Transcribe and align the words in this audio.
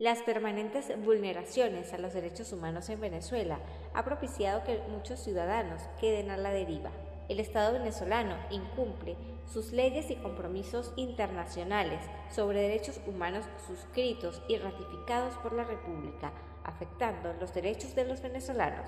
Las 0.00 0.22
permanentes 0.22 0.92
vulneraciones 1.04 1.92
a 1.92 1.98
los 1.98 2.14
derechos 2.14 2.52
humanos 2.52 2.88
en 2.88 3.00
Venezuela 3.00 3.58
ha 3.94 4.04
propiciado 4.04 4.62
que 4.62 4.80
muchos 4.88 5.18
ciudadanos 5.18 5.82
queden 6.00 6.30
a 6.30 6.36
la 6.36 6.52
deriva. 6.52 6.92
El 7.28 7.40
Estado 7.40 7.72
venezolano 7.72 8.36
incumple 8.50 9.16
sus 9.52 9.72
leyes 9.72 10.08
y 10.12 10.14
compromisos 10.14 10.92
internacionales 10.94 12.00
sobre 12.30 12.60
derechos 12.60 13.00
humanos 13.08 13.44
suscritos 13.66 14.40
y 14.46 14.58
ratificados 14.58 15.34
por 15.38 15.52
la 15.52 15.64
República, 15.64 16.32
afectando 16.62 17.32
los 17.40 17.52
derechos 17.52 17.96
de 17.96 18.04
los 18.04 18.22
venezolanos. 18.22 18.86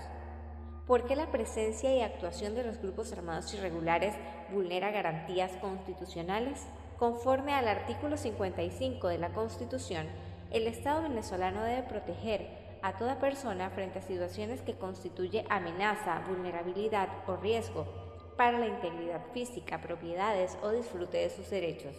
¿Por 0.87 1.07
qué 1.07 1.17
la 1.17 1.33
presencia 1.33 1.93
y 1.93 2.03
actuación 2.03 2.55
de 2.55 2.63
los 2.63 2.79
grupos 2.79 3.13
armados 3.13 3.53
irregulares 3.53 4.15
vulnera 4.53 4.93
garantías 4.93 5.51
constitucionales? 5.57 6.65
Conforme 6.99 7.53
al 7.53 7.67
artículo 7.67 8.17
55 8.17 9.09
de 9.09 9.19
la 9.19 9.33
Constitución, 9.33 10.07
el 10.51 10.67
Estado 10.67 11.03
venezolano 11.03 11.63
debe 11.63 11.85
proteger 11.85 12.49
a 12.83 12.97
toda 12.97 13.21
persona 13.21 13.71
frente 13.71 13.99
a 13.99 14.03
situaciones 14.03 14.63
que 14.63 14.77
constituye 14.77 15.45
amenaza, 15.49 16.23
vulnerabilidad 16.29 17.09
o 17.29 17.37
riesgo 17.37 17.87
para 18.37 18.59
la 18.59 18.67
integridad 18.67 19.21
física, 19.33 19.81
propiedades 19.81 20.57
o 20.63 20.71
disfrute 20.71 21.19
de 21.19 21.31
sus 21.31 21.51
derechos. 21.51 21.95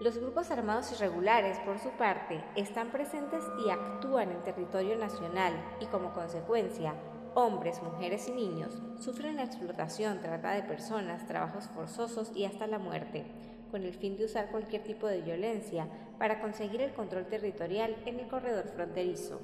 Los 0.00 0.18
grupos 0.18 0.50
armados 0.50 0.92
irregulares, 0.92 1.58
por 1.60 1.78
su 1.78 1.90
parte, 1.90 2.44
están 2.56 2.90
presentes 2.90 3.42
y 3.64 3.70
actúan 3.70 4.30
en 4.30 4.42
territorio 4.42 4.96
nacional 4.96 5.54
y 5.80 5.86
como 5.86 6.12
consecuencia, 6.12 6.94
hombres, 7.34 7.82
mujeres 7.82 8.28
y 8.28 8.32
niños 8.32 8.82
sufren 9.00 9.36
la 9.36 9.44
explotación, 9.44 10.20
trata 10.20 10.50
de 10.50 10.62
personas, 10.62 11.26
trabajos 11.26 11.64
forzosos 11.68 12.30
y 12.36 12.44
hasta 12.44 12.66
la 12.66 12.78
muerte 12.78 13.24
con 13.74 13.82
el 13.82 13.92
fin 13.92 14.16
de 14.16 14.26
usar 14.26 14.52
cualquier 14.52 14.84
tipo 14.84 15.08
de 15.08 15.20
violencia 15.20 15.88
para 16.16 16.40
conseguir 16.40 16.80
el 16.80 16.92
control 16.92 17.26
territorial 17.26 17.96
en 18.06 18.20
el 18.20 18.28
corredor 18.28 18.68
fronterizo. 18.68 19.40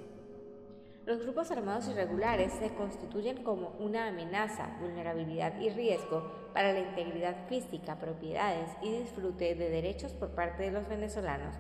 Los 1.05 1.21
grupos 1.25 1.51
armados 1.51 1.89
irregulares 1.89 2.53
se 2.53 2.73
constituyen 2.75 3.43
como 3.43 3.71
una 3.81 4.07
amenaza, 4.07 4.77
vulnerabilidad 4.81 5.59
y 5.59 5.71
riesgo 5.71 6.31
para 6.55 6.73
la 6.73 6.79
integridad 6.79 7.49
física, 7.49 7.99
propiedades 7.99 8.71
y 8.83 9.01
disfrute 9.01 9.57
de 9.57 9.69
derechos 9.69 10.13
por 10.13 10.29
parte 10.29 10.63
de 10.63 10.71
los 10.71 10.89
venezolanos. 10.89 11.57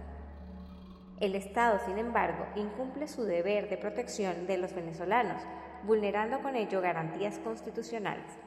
El 1.18 1.34
Estado, 1.34 1.80
sin 1.84 1.98
embargo, 1.98 2.46
incumple 2.54 3.08
su 3.08 3.24
deber 3.24 3.68
de 3.68 3.78
protección 3.78 4.46
de 4.46 4.58
los 4.58 4.72
venezolanos, 4.74 5.42
vulnerando 5.82 6.40
con 6.40 6.54
ello 6.54 6.80
garantías 6.80 7.40
constitucionales. 7.40 8.38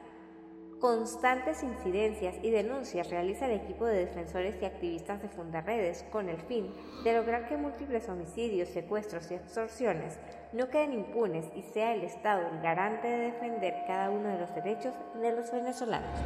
Constantes 0.84 1.62
incidencias 1.62 2.34
y 2.42 2.50
denuncias 2.50 3.08
realiza 3.08 3.46
el 3.46 3.52
equipo 3.52 3.86
de 3.86 4.04
defensores 4.04 4.60
y 4.60 4.66
activistas 4.66 5.22
de 5.22 5.30
Fundaredes 5.30 6.04
con 6.12 6.28
el 6.28 6.36
fin 6.42 6.74
de 7.02 7.14
lograr 7.14 7.48
que 7.48 7.56
múltiples 7.56 8.06
homicidios, 8.10 8.68
secuestros 8.68 9.30
y 9.30 9.34
extorsiones 9.36 10.18
no 10.52 10.68
queden 10.68 10.92
impunes 10.92 11.46
y 11.56 11.62
sea 11.62 11.94
el 11.94 12.04
Estado 12.04 12.46
el 12.52 12.60
garante 12.60 13.08
de 13.08 13.16
defender 13.16 13.72
cada 13.86 14.10
uno 14.10 14.28
de 14.28 14.38
los 14.38 14.54
derechos 14.54 14.92
de 15.22 15.34
los 15.34 15.50
venezolanos. 15.50 16.20